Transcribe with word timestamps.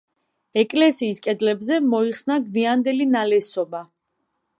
ეკლესიის 0.59 1.19
კედლებზე 1.27 1.77
მოიხსნა 1.89 2.37
გვიანდელი 2.47 3.07
ნალესობა. 3.17 3.83